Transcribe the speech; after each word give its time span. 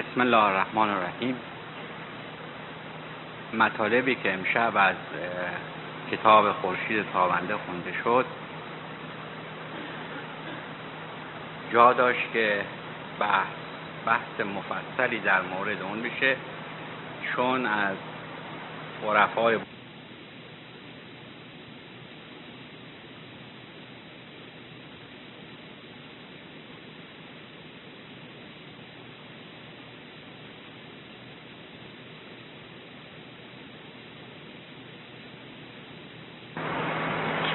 بسم 0.00 0.20
الله 0.20 0.44
الرحمن 0.44 0.88
الرحیم. 0.88 1.36
مطالبی 3.54 4.14
که 4.14 4.32
امشب 4.32 4.72
از 4.76 4.94
کتاب 6.12 6.52
خورشید 6.52 7.04
تابنده 7.12 7.54
خونده 7.56 7.92
شد 8.04 8.26
جا 11.72 11.92
داشت 11.92 12.32
که 12.32 12.60
بحث 13.20 13.46
بحث 14.06 14.40
مفصلی 14.40 15.18
در 15.18 15.42
مورد 15.42 15.82
اون 15.82 16.02
بشه 16.02 16.36
چون 17.36 17.66
از 17.66 17.96
عرفای 19.08 19.58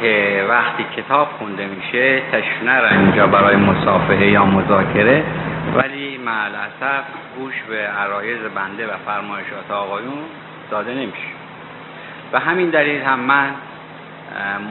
که 0.06 0.35
وقتی 0.48 0.86
کتاب 0.98 1.28
خونده 1.28 1.66
میشه 1.66 2.22
تشنه 2.32 3.00
اینجا 3.00 3.28
برای 3.28 3.56
مصافحه 3.56 4.28
یا 4.32 4.46
مذاکره 4.46 5.24
ولی 5.76 6.18
معلصف 6.18 7.04
گوش 7.38 7.54
به 7.70 7.78
عرایز 7.78 8.40
بنده 8.56 8.88
و 8.88 8.92
فرمایشات 9.06 9.72
آقایون 9.72 10.24
داده 10.72 10.94
نمیشه. 10.94 11.36
و 12.34 12.40
همین 12.40 12.70
دلیل 12.70 13.02
هم 13.02 13.20
من 13.20 13.50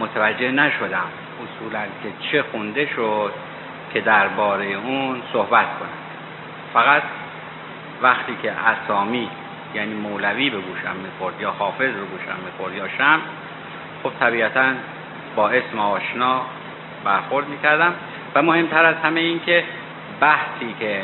متوجه 0.00 0.50
نشدم 0.50 1.10
اصولا 1.44 1.80
که 2.02 2.08
چه 2.30 2.44
خونده 2.52 2.86
شد 2.96 3.32
که 3.92 4.00
درباره 4.00 4.64
اون 4.64 5.22
صحبت 5.32 5.66
کنم. 5.78 5.88
فقط 6.74 7.02
وقتی 8.02 8.36
که 8.42 8.52
اسامی 8.52 9.28
یعنی 9.74 9.94
مولوی 9.94 10.50
به 10.50 10.56
گوشم 10.56 10.96
می‌خورد 11.02 11.40
یا 11.40 11.50
حافظ 11.50 11.80
به 11.80 12.04
گوشم 12.04 12.38
می‌خورد 12.44 12.74
یا 12.74 12.88
شم 12.98 13.20
خب 14.02 14.10
طبیعتا 14.20 14.64
با 15.36 15.48
اسم 15.48 15.78
آشنا 15.78 16.42
برخورد 17.04 17.48
می‌کردم 17.48 17.94
و 18.34 18.42
مهمتر 18.42 18.84
از 18.84 18.96
همه 18.96 19.20
این 19.20 19.40
که 19.46 19.64
بحثی 20.20 20.74
که 20.80 21.02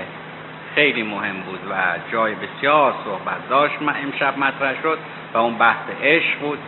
خیلی 0.75 1.03
مهم 1.03 1.41
بود 1.41 1.61
و 1.71 1.75
جای 2.13 2.35
بسیار 2.35 2.95
صحبت 3.05 3.49
داشت 3.49 3.75
امشب 4.05 4.39
مطرح 4.39 4.83
شد 4.83 4.99
و 5.35 5.39
اون 5.39 5.55
بحث 5.55 5.83
عشق 6.03 6.39
بود 6.39 6.59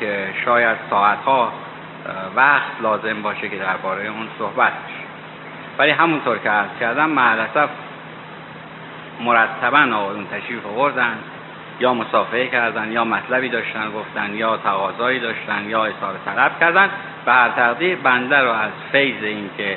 که 0.00 0.28
شاید 0.44 0.76
ساعتها 0.90 1.52
وقت 2.36 2.80
لازم 2.80 3.22
باشه 3.22 3.48
که 3.48 3.56
درباره 3.56 4.08
اون 4.08 4.28
صحبت 4.38 4.72
بشه. 4.72 5.02
ولی 5.78 5.90
همونطور 5.90 6.38
که 6.38 6.50
عرض 6.50 6.70
کردم 6.80 7.10
معلصف 7.10 7.68
مرتبا 9.20 9.96
آقایون 9.96 10.26
تشریف 10.26 10.66
آوردن. 10.66 11.18
یا 11.80 11.94
مسافه 11.94 12.46
کردن 12.46 12.92
یا 12.92 13.04
مطلبی 13.04 13.48
داشتن 13.48 13.92
گفتن 13.92 14.34
یا 14.34 14.56
تقاضایی 14.56 15.20
داشتن 15.20 15.64
یا 15.68 15.84
اظهار 15.84 16.14
طلب 16.24 16.60
کردن. 16.60 16.90
و 17.26 17.32
هر 17.32 17.48
تقدیر 17.48 17.96
بنده 17.96 18.40
رو 18.40 18.50
از 18.50 18.70
فیض 18.92 19.22
این 19.22 19.50
که 19.56 19.76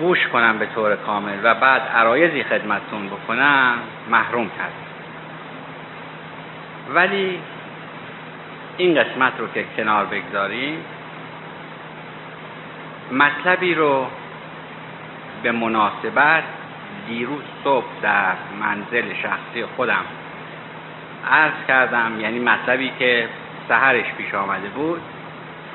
گوش 0.00 0.26
کنم 0.26 0.58
به 0.58 0.66
طور 0.66 0.96
کامل 0.96 1.38
و 1.42 1.54
بعد 1.54 1.82
عرایزی 1.96 2.42
خدمتتون 2.42 3.06
بکنم 3.06 3.74
محروم 4.10 4.50
کرد. 4.58 4.72
ولی 6.94 7.38
این 8.76 8.94
قسمت 8.94 9.32
رو 9.38 9.48
که 9.54 9.64
کنار 9.76 10.04
بگذاریم 10.04 10.84
مطلبی 13.12 13.74
رو 13.74 14.06
به 15.42 15.52
مناسبت 15.52 16.44
دیروز 17.08 17.42
صبح 17.64 17.86
در 18.02 18.32
منزل 18.60 19.14
شخصی 19.14 19.64
خودم 19.76 20.04
عرض 21.30 21.66
کردم 21.68 22.20
یعنی 22.20 22.38
مطلبی 22.38 22.92
که 22.98 23.28
سهرش 23.68 24.12
پیش 24.18 24.34
آمده 24.34 24.68
بود 24.68 25.00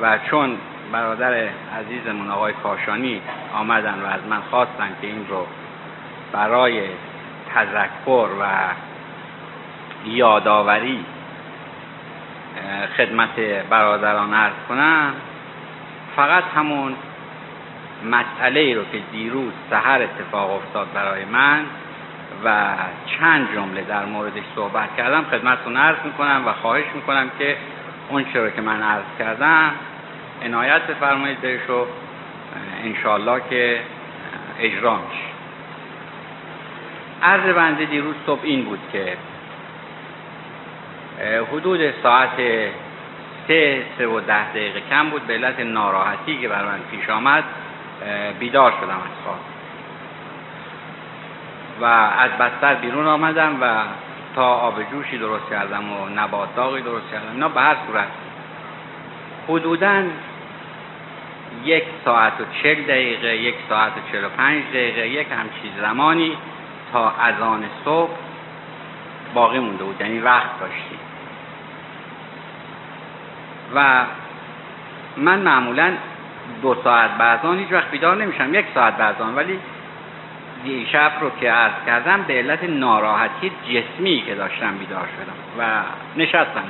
و 0.02 0.18
چون 0.18 0.58
برادر 0.92 1.50
عزیزمون 1.80 2.32
آقای 2.32 2.54
کاشانی 2.54 3.22
آمدن 3.54 4.02
و 4.04 4.06
از 4.06 4.20
من 4.30 4.42
خواستن 4.50 4.90
که 5.02 5.08
این 5.08 5.28
رو 5.30 5.48
برای 6.32 6.82
تذکر 7.56 8.30
و 8.42 8.46
یادآوری 10.06 11.06
خدمت 12.98 13.40
برادران 13.70 14.34
عرض 14.34 14.54
کنم 14.70 15.14
فقط 16.16 16.44
همون 16.56 16.96
مسئله 18.04 18.60
ای 18.60 18.74
رو 18.74 18.84
که 18.84 19.00
دیروز 19.12 19.54
سهر 19.70 20.02
اتفاق 20.02 20.52
افتاد 20.52 20.88
برای 20.94 21.26
من 21.26 21.66
و 22.46 22.74
چند 23.06 23.48
جمله 23.56 23.82
در 23.82 24.06
موردش 24.06 24.44
صحبت 24.56 24.96
کردم 24.98 25.24
خدمتتون 25.24 25.78
عرض 25.78 25.98
می‌کنم 26.06 26.44
و 26.46 26.54
خواهش 26.54 26.86
می‌کنم 26.96 27.30
که 27.40 27.58
اون 28.10 28.26
چرا 28.34 28.50
که 28.50 28.62
من 28.62 28.82
عرض 28.82 29.04
کردم 29.20 29.72
عنایت 30.46 30.82
بفرمایید 30.82 31.42
بهش 31.42 31.70
و 31.70 31.86
انشالله 32.84 33.42
که 33.50 33.80
اجرا 34.60 34.96
میشه. 34.96 35.26
عرض 37.24 37.56
بنده 37.56 37.86
دیروز 37.86 38.16
صبح 38.26 38.44
این 38.44 38.66
بود 38.66 38.80
که 38.94 39.18
حدود 41.52 41.94
ساعت 42.04 42.38
سه 43.48 43.84
سه 43.98 44.08
و 44.08 44.20
ده 44.20 44.50
دقیقه 44.50 44.82
کم 44.90 45.10
بود 45.10 45.28
به 45.28 45.34
علت 45.34 45.60
ناراحتی 45.60 46.38
که 46.42 46.48
بر 46.48 46.66
من 46.66 46.80
پیش 46.92 47.10
آمد. 47.10 47.44
بیدار 48.40 48.72
شدم 48.72 48.90
از 48.90 49.24
خواب. 49.24 49.40
و 51.82 51.86
از 52.20 52.32
بستر 52.32 52.76
بیرون 52.76 53.08
آمدم 53.08 53.58
و 53.62 53.76
تا 54.36 54.54
آب 54.56 54.84
جوشی 54.92 55.18
درست 55.18 55.50
کردم 55.50 55.92
و 55.92 56.10
نبات 56.16 56.56
درست 56.56 57.12
کردم. 57.12 57.32
اینا 57.32 57.50
به 57.50 57.62
هر 57.62 57.76
صورت. 57.88 58.08
حدودا 59.48 60.04
یک 61.64 61.84
ساعت 62.06 62.42
و 62.42 62.44
چل 62.64 62.82
دقیقه 62.82 63.38
یک 63.38 63.56
ساعت 63.70 63.92
و 63.92 64.12
چل 64.12 64.26
و 64.26 64.30
پنج 64.30 64.64
دقیقه 64.70 65.08
یک 65.08 65.28
همچی 65.32 65.72
زمانی 65.82 66.38
تا 66.94 67.14
اذان 67.22 67.64
صبح 67.86 68.12
باقی 69.34 69.60
مونده 69.60 69.84
بود. 69.84 70.02
یعنی 70.02 70.20
وقت 70.20 70.60
داشتیم. 70.60 71.00
و 73.76 74.04
من 75.18 75.40
معمولا 75.40 75.94
دو 76.62 76.76
ساعت 76.84 77.12
بعد 77.18 77.46
هیچ 77.46 77.72
وقت 77.72 77.92
بیدار 77.92 78.16
نمیشم. 78.16 78.54
یک 78.54 78.66
ساعت 78.74 78.98
بعد 78.98 79.16
ولی 79.36 79.60
دیشب 80.64 81.12
رو 81.22 81.30
که 81.40 81.52
عرض 81.52 81.86
کردم 81.86 82.24
به 82.28 82.34
علت 82.34 82.64
ناراحتی 82.64 83.52
جسمی 83.70 84.24
که 84.26 84.36
داشتم 84.36 84.78
بیدار 84.78 85.08
شدم 85.18 85.64
و 85.64 85.82
نشستم 86.16 86.64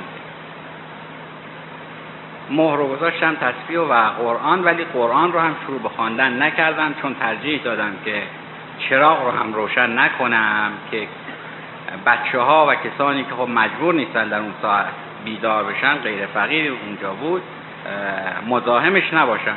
مهر 2.50 2.76
رو 2.76 2.86
گذاشتم 2.86 3.34
تصفیه 3.34 3.80
و 3.80 4.10
قرآن 4.10 4.64
ولی 4.64 4.84
قرآن 4.84 5.32
رو 5.32 5.38
هم 5.38 5.56
شروع 5.66 5.80
به 5.80 5.88
خواندن 5.88 6.42
نکردم 6.42 6.94
چون 7.02 7.14
ترجیح 7.14 7.62
دادم 7.62 7.92
که 8.04 8.22
چراغ 8.78 9.24
رو 9.24 9.30
هم 9.30 9.54
روشن 9.54 9.98
نکنم 9.98 10.70
که 10.90 11.08
بچه 12.06 12.40
ها 12.40 12.66
و 12.66 12.74
کسانی 12.74 13.24
که 13.24 13.34
خب 13.34 13.48
مجبور 13.48 13.94
نیستن 13.94 14.28
در 14.28 14.38
اون 14.38 14.54
ساعت 14.62 14.86
بیدار 15.24 15.64
بشن 15.64 15.94
غیر 15.94 16.26
فقیر 16.26 16.72
اونجا 16.86 17.12
بود 17.12 17.42
مزاحمش 18.48 19.12
نباشم. 19.12 19.56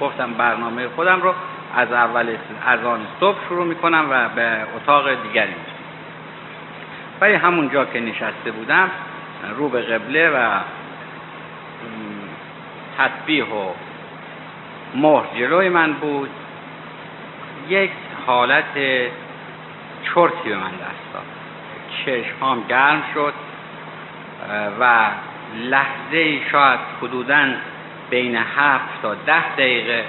گفتم 0.00 0.32
برنامه 0.32 0.88
خودم 0.88 1.22
رو 1.22 1.34
از 1.76 1.92
اول 1.92 2.36
از 2.66 2.84
آن 2.84 3.00
صبح 3.20 3.38
شروع 3.48 3.66
می‌کنم 3.66 4.06
و 4.10 4.28
به 4.28 4.56
اتاق 4.76 5.22
دیگری 5.22 5.48
میرم 5.48 5.82
ولی 7.20 7.34
همونجا 7.34 7.84
که 7.84 8.00
نشسته 8.00 8.50
بودم 8.56 8.90
رو 9.56 9.68
به 9.68 9.82
قبله 9.82 10.30
و 10.30 10.60
تطبیح 12.98 13.44
و 13.44 13.70
مهر 14.94 15.24
جلوی 15.38 15.68
من 15.68 15.92
بود. 15.92 16.30
یک 17.68 17.90
حالت 18.26 18.74
چرتی 20.14 20.48
به 20.48 20.56
من 20.56 20.70
دست 20.70 21.12
داد. 21.12 21.22
چشمام 22.06 22.64
گرم 22.68 23.02
شد 23.14 23.34
و 24.80 25.06
لحظه 25.54 26.50
شاید 26.50 26.80
حدودا 27.02 27.46
بین 28.10 28.36
هفت 28.36 29.02
تا 29.02 29.14
ده 29.14 29.54
دقیقه 29.54 30.04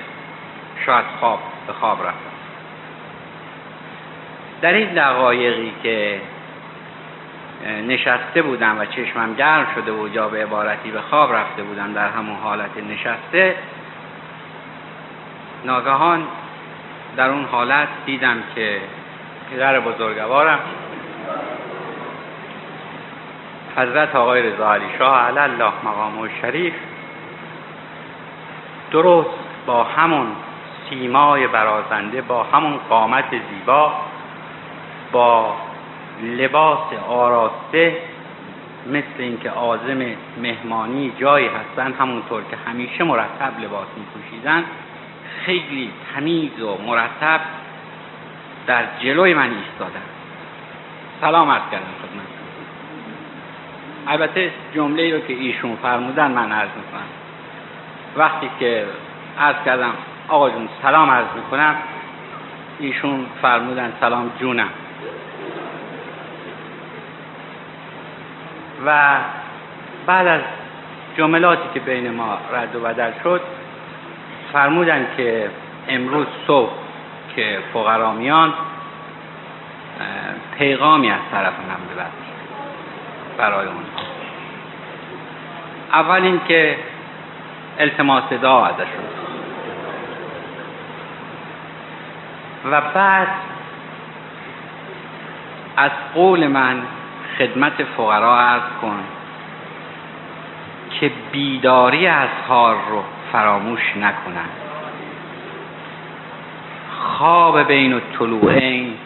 شاید 0.85 1.05
خواب 1.19 1.39
به 1.67 1.73
خواب 1.73 1.99
رفتم 1.99 2.33
در 4.61 4.73
این 4.73 4.93
دقایقی 4.93 5.73
که 5.83 6.21
نشسته 7.87 8.41
بودم 8.41 8.79
و 8.79 8.85
چشمم 8.85 9.33
گرم 9.33 9.67
شده 9.75 9.91
بود 9.91 10.15
یا 10.15 10.27
به 10.27 10.43
عبارتی 10.43 10.91
به 10.91 11.01
خواب 11.01 11.33
رفته 11.33 11.63
بودم 11.63 11.93
در 11.93 12.09
همون 12.09 12.35
حالت 12.35 12.77
نشسته 12.89 13.55
ناگهان 15.65 16.27
در 17.17 17.29
اون 17.29 17.45
حالت 17.45 17.87
دیدم 18.05 18.43
که 18.55 18.81
پدر 19.51 19.79
بزرگوارم 19.79 20.59
حضرت 23.77 24.15
آقای 24.15 24.41
رضا 24.41 24.73
علی 24.73 24.85
شاه 24.97 25.27
علی 25.27 25.39
الله 25.39 25.73
مقام 25.83 26.19
و 26.19 26.27
شریف 26.41 26.73
درست 28.91 29.29
با 29.65 29.83
همون 29.83 30.27
سیمای 30.89 31.47
برازنده 31.47 32.21
با 32.21 32.43
همون 32.43 32.77
قامت 32.89 33.29
زیبا 33.29 33.93
با 35.11 35.53
لباس 36.21 36.93
آراسته 37.09 37.97
مثل 38.87 39.05
اینکه 39.17 39.51
آزم 39.51 40.05
مهمانی 40.41 41.13
جایی 41.19 41.47
هستن 41.47 41.93
همونطور 41.93 42.41
که 42.51 42.57
همیشه 42.69 43.03
مرتب 43.03 43.59
لباس 43.59 43.87
می 43.97 44.03
پوشیدن 44.13 44.63
خیلی 45.45 45.91
تمیز 46.15 46.61
و 46.61 46.77
مرتب 46.87 47.39
در 48.67 48.83
جلوی 48.99 49.33
من 49.33 49.49
ایستادن. 49.49 50.03
سلام 51.21 51.51
عرض 51.51 51.61
کردم 51.71 51.85
خدمت 52.01 52.32
البته 54.07 54.51
جمله 54.75 55.13
رو 55.13 55.19
که 55.19 55.33
ایشون 55.33 55.75
فرمودن 55.75 56.31
من 56.31 56.51
عرض 56.51 56.69
می‌کنم. 56.75 57.07
وقتی 58.17 58.49
که 58.59 58.85
عرض 59.39 59.55
کردم 59.65 59.93
آقا 60.29 60.49
جون 60.49 60.69
سلام 60.81 61.09
عرض 61.09 61.27
می‌کنم. 61.35 61.75
ایشون 62.79 63.25
فرمودن 63.41 63.93
سلام 63.99 64.31
جونم. 64.39 64.69
و 68.85 69.17
بعد 70.05 70.27
از 70.27 70.41
جملاتی 71.17 71.69
که 71.73 71.79
بین 71.79 72.11
ما 72.11 72.37
رد 72.53 72.75
و 72.75 72.79
بدل 72.79 73.11
شد 73.23 73.41
فرمودن 74.53 75.07
که 75.17 75.49
امروز 75.87 76.27
صبح 76.47 76.71
که 77.35 77.59
فقرامیان 77.73 78.53
پیغامی 80.57 81.11
از 81.11 81.19
طرف 81.31 81.53
من 81.53 81.93
ببرد 81.93 82.11
برای 83.37 83.67
اونها 83.67 84.03
اول 85.93 86.23
اینکه 86.23 86.77
التماس 87.79 88.23
دعا 88.41 88.65
ازشون 88.65 89.05
و 92.71 92.81
بعد 92.81 93.27
از 95.77 95.91
قول 96.13 96.47
من 96.47 96.81
خدمت 97.37 97.83
فقرا 97.97 98.39
عرض 98.39 98.71
کن 98.81 98.99
که 100.99 101.11
بیداری 101.31 102.07
اصحار 102.07 102.75
رو 102.89 103.03
فراموش 103.31 103.97
نکنن. 103.97 104.49
خواب 106.99 107.67
بین 107.67 107.93
و 107.93 107.99
طلوعین 108.19 108.97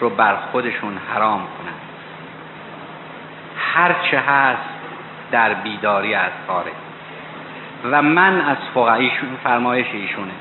رو 0.00 0.10
بر 0.10 0.36
خودشون 0.52 0.98
حرام 1.14 1.40
کنن. 1.40 1.89
هرچه 3.74 4.18
هست 4.18 4.70
در 5.30 5.54
بیداری 5.54 6.14
اصحاره 6.14 6.72
و 7.90 8.02
من 8.02 8.40
از 8.40 8.56
فقرایشون 8.74 9.28
فرمایش 9.44 9.86
ایشونه. 9.92 10.32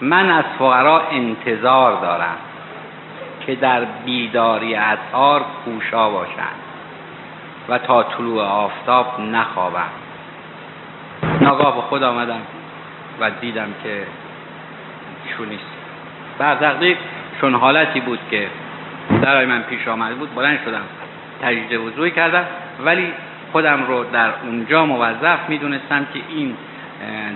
من 0.00 0.30
از 0.30 0.44
فقرا 0.58 1.00
انتظار 1.00 2.00
دارم 2.00 2.36
که 3.46 3.54
در 3.54 3.84
بیداری 3.84 4.74
اصحار 4.74 5.44
کوشا 5.64 6.10
باشند 6.10 6.60
و 7.68 7.78
تا 7.78 8.02
طلوع 8.02 8.42
آفتاب 8.42 9.20
نخوابم. 9.20 9.90
ناگاه 11.40 11.74
به 11.74 11.80
خود 11.80 12.02
آمدم 12.02 12.40
و 13.20 13.30
دیدم 13.30 13.68
که 13.82 14.06
چون 15.36 15.48
نیست. 15.48 15.64
بر 16.38 16.76
چون 17.40 17.54
حالتی 17.54 18.00
بود 18.00 18.18
که 18.30 18.48
در 19.22 19.44
من 19.44 19.62
پیش 19.62 19.88
آمده 19.88 20.14
بود 20.14 20.34
بلند 20.34 20.58
شدم. 20.64 20.82
تجدید 21.42 21.80
وضوعی 21.80 22.10
کردم 22.10 22.44
ولی 22.84 23.12
خودم 23.52 23.86
رو 23.86 24.04
در 24.04 24.30
اونجا 24.42 24.86
موظف 24.86 25.38
می‌دونستم 25.48 26.06
که 26.14 26.20
این 26.28 26.56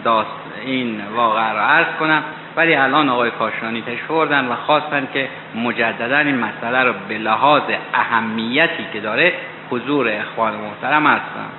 داست 0.04 0.30
این 0.64 1.00
واقع 1.14 1.52
را 1.52 1.60
عرض 1.60 1.86
کنم. 2.00 2.22
ولی 2.56 2.74
الان 2.74 3.08
آقای 3.08 3.30
کاشانی 3.30 3.82
تشریف 3.82 4.10
و 4.10 4.54
خواستن 4.66 5.08
که 5.12 5.28
مجددا 5.54 6.18
این 6.18 6.38
مسئله 6.38 6.84
رو 6.84 6.92
به 7.08 7.18
لحاظ 7.18 7.62
اهمیتی 7.94 8.86
که 8.92 9.00
داره 9.00 9.32
حضور 9.70 10.08
اخوان 10.08 10.52
محترم 10.54 11.08
عرض 11.08 11.20
کنم. 11.34 11.50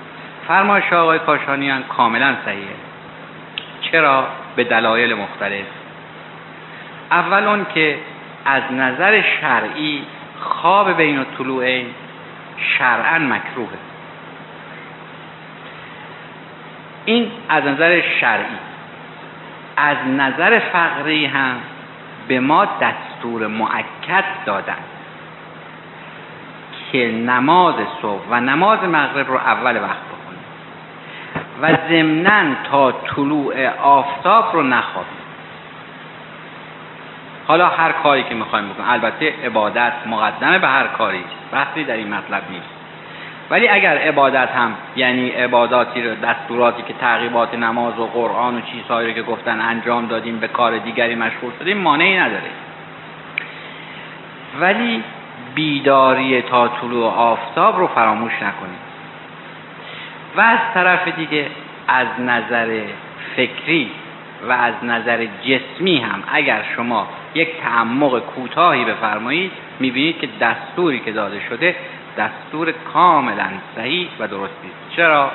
فرمایش 0.48 0.94
آقای 0.94 1.20
کاشانیان 1.20 1.84
کاملا 1.84 2.36
صحیحه. 2.46 2.76
چرا؟ 3.82 4.28
به 4.56 4.64
دلایل 4.64 5.14
مختلف. 5.14 5.66
اول 7.12 7.44
اون 7.44 7.66
که 7.74 7.98
از 8.46 8.64
نظر 8.72 9.22
شرعی 9.42 10.04
خواب 10.40 10.98
بین 10.98 11.26
طلوعین 11.38 11.86
شرعا 12.58 13.18
مکروهه. 13.18 13.78
این 17.06 17.32
از 17.50 17.64
نظر 17.64 18.02
شرعی 18.20 18.58
از 19.78 19.98
نظر 20.08 20.60
فقری 20.60 21.26
هم 21.26 21.56
به 22.28 22.40
ما 22.40 22.66
دستور 22.66 23.48
معکد 23.48 24.24
دادن 24.46 24.76
که 26.92 27.12
نماز 27.12 27.76
صبح 28.02 28.22
و 28.30 28.40
نماز 28.40 28.80
مغرب 28.80 29.28
رو 29.28 29.38
اول 29.38 29.76
وقت 29.76 30.02
بخونیم 30.12 30.44
و 31.62 31.90
ضمنا 31.90 32.56
تا 32.72 32.92
طلوع 32.92 33.68
آفتاب 33.70 34.54
رو 34.54 34.64
نخوابیم. 34.64 35.17
حالا 37.48 37.68
هر 37.68 37.92
کاری 37.92 38.24
که 38.24 38.36
می‌خوایم 38.36 38.70
بکنیم. 38.70 38.90
البته 38.90 39.34
عبادت 39.46 39.94
مقدمه 40.06 40.60
به 40.60 40.68
هر 40.68 40.88
کاری. 40.88 41.24
بحثی 41.52 41.84
در 41.84 41.94
این 41.94 42.14
مطلب 42.14 42.44
نیست. 42.50 42.70
ولی 43.50 43.70
اگر 43.70 43.98
عبادت 43.98 44.50
هم 44.50 44.74
یعنی 44.96 45.30
عباداتی 45.30 46.02
رو 46.02 46.16
دستوراتی 46.16 46.84
که 46.84 46.94
تعقیبات 46.94 47.56
نماز 47.56 48.00
و 48.00 48.06
قرآن 48.06 48.58
و 48.58 48.62
چیزهایی 48.62 49.08
رو 49.08 49.14
که 49.14 49.22
گفتن 49.22 49.62
انجام 49.62 50.08
دادیم 50.08 50.40
به 50.40 50.48
کار 50.48 50.78
دیگری 50.78 51.16
مشغول 51.16 51.52
شدیم 51.60 51.78
مانعی 51.78 52.18
نداره. 52.18 52.50
ولی 54.60 55.04
بیداری 55.56 56.42
تا 56.42 56.68
طلوع 56.68 57.14
آفتاب 57.14 57.80
رو 57.80 57.88
فراموش 57.88 58.34
نکنیم 58.34 58.80
و 60.38 60.42
از 60.42 60.60
طرف 60.74 61.08
دیگه 61.08 61.48
از 61.88 62.08
نظر 62.20 62.82
فکری 63.36 63.92
و 64.50 64.52
از 64.52 64.74
نظر 64.84 65.28
جسمی 65.44 65.98
هم 65.98 66.24
اگر 66.34 66.64
شما 66.76 67.08
یک 67.34 67.50
تعمق 67.62 68.20
کوتاهی 68.20 68.86
بفرمایید. 68.86 69.52
می‌بینید 69.80 70.20
که 70.20 70.30
دستوری 70.42 71.00
که 71.00 71.12
داده 71.12 71.42
شده 71.50 71.76
دستور 72.18 72.72
کاملا 72.94 73.48
صحیح 73.76 74.08
و 74.20 74.28
درستی 74.28 74.72
چرا؟ 74.96 75.32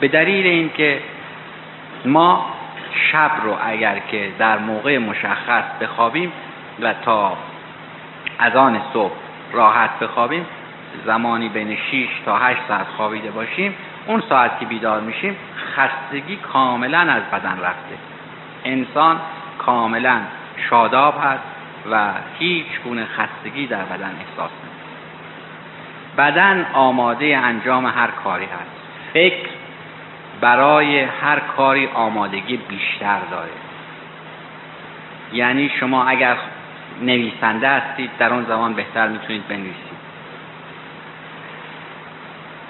به 0.00 0.08
دلیل 0.08 0.46
اینکه 0.46 1.00
ما 2.04 2.46
شب 3.12 3.30
رو 3.44 3.56
اگر 3.66 3.98
که 4.10 4.32
در 4.38 4.58
موقع 4.58 4.98
مشخص 4.98 5.64
بخوابیم 5.80 6.32
و 6.80 6.94
تا 7.04 7.36
از 8.38 8.56
آن 8.56 8.80
صبح 8.92 9.12
راحت 9.52 9.98
بخوابیم 9.98 10.46
زمانی 11.06 11.48
بین 11.48 11.76
6 11.90 12.06
تا 12.24 12.38
8 12.38 12.60
ساعت 12.68 12.86
خوابیده 12.96 13.30
باشیم 13.30 13.74
اون 14.06 14.22
ساعت 14.28 14.60
که 14.60 14.66
بیدار 14.66 15.00
میشیم 15.00 15.36
خستگی 15.76 16.36
کاملا 16.36 16.98
از 16.98 17.22
بدن 17.32 17.58
رفته. 17.60 17.96
انسان 18.64 19.20
کاملا 19.58 20.20
شاداب 20.70 21.14
هست 21.24 21.42
و 21.90 22.12
هیچ 22.38 22.80
گونه 22.84 23.06
خستگی 23.06 23.66
در 23.66 23.84
بدن 23.84 24.16
احساس 24.20 24.50
نمی 24.50 24.78
بدن 26.16 26.66
آماده 26.72 27.36
انجام 27.36 27.86
هر 27.86 28.08
کاری 28.24 28.44
هست. 28.44 28.70
فکر 29.12 29.48
برای 30.40 31.00
هر 31.00 31.38
کاری 31.56 31.88
آمادگی 31.94 32.56
بیشتر 32.56 33.18
داره. 33.30 33.50
یعنی 35.32 35.70
شما 35.80 36.04
اگر 36.04 36.36
نویسنده 37.02 37.68
هستید 37.68 38.10
در 38.18 38.32
اون 38.32 38.44
زمان 38.44 38.74
بهتر 38.74 39.08
می‌تونید 39.08 39.48
بنویسید. 39.48 39.98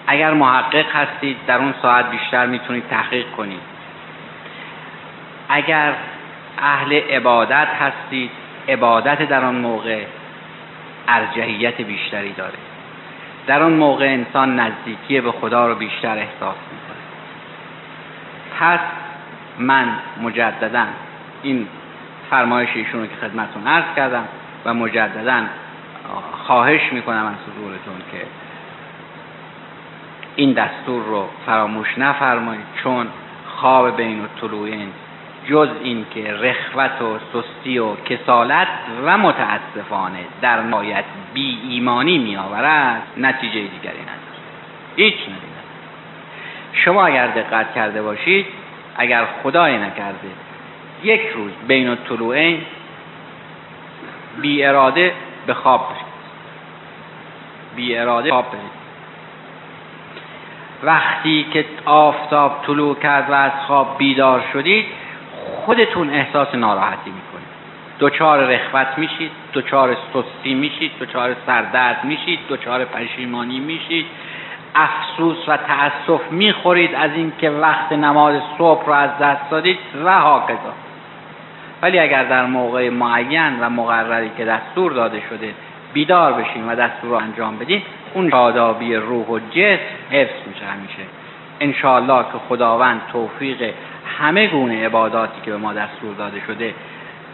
اگر 0.07 0.35
محقق 0.35 0.87
هستید 0.97 1.37
در 1.47 1.59
اون 1.59 1.75
ساعت 1.83 2.11
بیشتر 2.11 2.47
می‌تونید 2.47 2.89
تحقیق 2.91 3.31
کنید. 3.31 3.61
اگر 5.49 5.95
اهل 6.63 6.93
عبادت 6.93 7.69
هستید. 7.81 8.31
عبادت 8.69 9.29
در 9.29 9.45
آن 9.45 9.55
موقع 9.55 10.05
ارجحیت 11.09 11.81
بیشتری 11.81 12.33
داره. 12.33 12.59
در 13.47 13.63
آن 13.63 13.73
موقع 13.73 14.05
انسان 14.05 14.61
نزدیکی 14.61 15.21
به 15.21 15.33
خدا 15.33 15.69
رو 15.69 15.75
بیشتر 15.75 16.19
احساس 16.19 16.57
می‌کنه. 16.73 16.99
پس 18.61 18.81
من 19.59 19.89
مجددا 20.23 20.85
این 21.43 21.69
فرمایش 22.31 22.69
ایشون 22.75 23.01
رو 23.01 23.07
که 23.07 23.17
خدمتتون 23.17 23.67
عرض 23.67 23.85
کردم 23.97 24.25
و 24.65 24.75
مجددا 24.75 25.43
خواهش 26.47 26.93
می‌کنم 26.93 27.27
از 27.27 27.53
حضورتون 27.55 28.03
که 28.13 28.27
این 30.37 30.53
دستور 30.53 31.03
رو 31.05 31.29
فراموش 31.47 31.99
نفرمایید 31.99 32.67
چون 32.83 33.07
خواب 33.47 33.97
بین 33.97 34.21
الطلوعین 34.21 34.93
جز 35.49 35.69
این 35.83 36.07
که 36.15 36.33
رخوت 36.33 37.03
و 37.03 37.19
سستی 37.33 37.79
و 37.79 37.97
کسالت 37.97 38.69
و 39.05 39.19
متاسفانه 39.19 40.19
در 40.41 40.61
نهایت 40.63 41.05
بی 41.35 41.59
ایمانی 41.71 42.19
می 42.19 42.37
آورد 42.37 43.03
نتیجه 43.17 43.61
دیگری 43.61 44.03
نداره 44.03 44.39
هیچ 44.97 45.15
نداره 45.15 45.49
شما 46.73 47.07
اگر 47.07 47.27
دقت 47.27 47.75
کرده 47.75 48.03
باشید 48.03 48.47
اگر 48.97 49.25
خدای 49.43 49.79
نکرده 49.79 50.29
یک 51.03 51.21
روز 51.35 51.53
بین 51.69 51.89
الطلوعین 51.89 52.61
بی 54.41 54.65
اراده 54.65 55.13
به 55.47 55.55
خواب 55.55 55.89
برید. 55.89 56.03
بی 57.77 57.97
اراده 57.97 58.31
خواب 58.31 58.51
برید. 58.51 58.79
وقتی 60.83 61.47
که 61.53 61.65
آفتاب 61.85 62.63
طلوع 62.67 62.97
کرد 62.97 63.31
و 63.31 63.33
از 63.33 63.53
خواب 63.67 63.99
بیدار 63.99 64.45
شدید 64.53 64.87
خودتون 65.69 66.11
احساس 66.11 66.55
ناراحتی 66.55 67.11
می‌کنید. 67.11 67.49
دوچار 67.99 68.39
رخوت 68.39 68.99
میشید 68.99 69.31
دوچار 69.53 69.97
سستی 70.15 70.55
میشید 70.55 70.93
دوچار 70.99 71.37
سردرد 71.47 72.05
میشید 72.05 72.39
دوچار 72.49 72.85
پشیمانی 72.85 73.61
میشید. 73.61 74.07
افسوس 74.75 75.49
و 75.49 75.57
تأسف 75.57 76.21
می‌خورید 76.31 76.95
از 76.95 77.11
اینکه 77.15 77.51
وقت 77.51 77.93
نماز 77.93 78.43
صبح 78.59 78.87
رو 78.87 78.93
از 78.93 79.11
دست 79.21 79.51
دادید 79.51 79.79
و 80.05 80.21
هاکذا 80.21 80.73
ولی 81.83 81.99
اگر 81.99 82.25
در 82.25 82.47
موقع 82.47 82.91
معین 82.91 83.61
و 83.61 83.71
مقرری 83.71 84.31
که 84.37 84.45
دستور 84.45 84.93
داده 84.93 85.23
شده 85.31 85.55
بیدار 85.93 86.33
بشیم 86.33 86.69
و 86.69 86.75
دستور 86.75 87.11
رو 87.11 87.17
انجام 87.17 87.59
بدیم 87.59 87.83
اون 88.15 88.31
شادابی 88.31 88.95
روح 88.95 89.27
و 89.27 89.39
جسم 89.39 89.81
حفظ 90.11 90.49
میشه 90.49 90.65
همیشه. 90.65 91.28
انشاءالله 91.61 92.23
که 92.23 92.39
خداوند 92.49 93.01
توفیق 93.13 93.75
همه 94.19 94.47
گونه 94.47 94.87
عباداتی 94.87 95.41
که 95.45 95.51
به 95.51 95.57
ما 95.57 95.73
دستور 95.73 96.15
داده 96.15 96.43
شده 96.47 96.75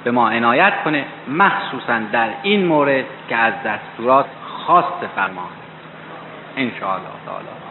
به 0.04 0.11
ما 0.11 0.31
عنایت 0.31 0.73
کنه 0.85 1.04
مخصوصا 1.28 2.00
در 2.12 2.28
این 2.43 2.66
مورد 2.66 3.04
که 3.28 3.37
از 3.37 3.54
دستورات 3.66 4.26
خاص 4.66 4.85
فرمان. 5.16 5.49
انشاءالله 6.57 7.09
تعالی. 7.26 7.63